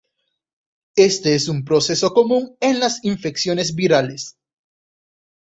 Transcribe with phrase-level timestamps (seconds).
[0.97, 4.35] Este es un proceso común en las infecciones virales.